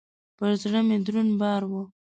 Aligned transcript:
پر 0.37 0.51
زړه 0.61 0.79
مي 0.87 0.97
دروند 1.05 1.31
بار 1.41 1.61
و. 1.71 1.73